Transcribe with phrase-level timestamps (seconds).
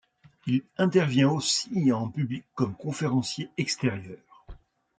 [0.47, 4.17] Il intervient aussi en public comme conférencier extérieur.